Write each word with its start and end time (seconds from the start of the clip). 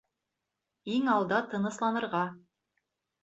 Иң 0.93 1.09
алда 1.15 1.41
тынысланырға. 1.51 2.21